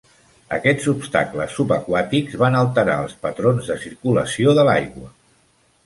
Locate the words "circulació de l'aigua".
3.87-5.17